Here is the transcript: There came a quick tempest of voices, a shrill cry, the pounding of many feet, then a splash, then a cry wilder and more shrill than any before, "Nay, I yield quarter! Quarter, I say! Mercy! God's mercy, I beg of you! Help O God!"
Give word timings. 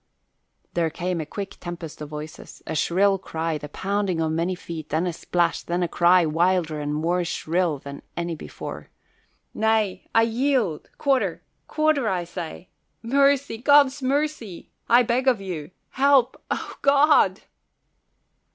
There 0.73 0.89
came 0.89 1.21
a 1.21 1.27
quick 1.27 1.57
tempest 1.59 2.01
of 2.01 2.09
voices, 2.09 2.63
a 2.65 2.73
shrill 2.73 3.19
cry, 3.19 3.59
the 3.59 3.69
pounding 3.69 4.19
of 4.19 4.31
many 4.31 4.55
feet, 4.55 4.89
then 4.89 5.05
a 5.05 5.13
splash, 5.13 5.61
then 5.61 5.83
a 5.83 5.87
cry 5.87 6.25
wilder 6.25 6.79
and 6.79 6.91
more 6.91 7.23
shrill 7.23 7.77
than 7.77 8.01
any 8.17 8.33
before, 8.33 8.89
"Nay, 9.53 10.07
I 10.15 10.23
yield 10.23 10.89
quarter! 10.97 11.43
Quarter, 11.67 12.09
I 12.09 12.23
say! 12.23 12.69
Mercy! 13.03 13.59
God's 13.59 14.01
mercy, 14.01 14.71
I 14.89 15.03
beg 15.03 15.27
of 15.27 15.39
you! 15.39 15.69
Help 15.91 16.41
O 16.49 16.77
God!" 16.81 17.41